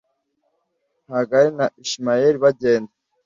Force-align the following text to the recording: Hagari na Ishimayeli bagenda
Hagari 1.13 1.49
na 1.57 1.65
Ishimayeli 1.83 2.37
bagenda 2.43 2.93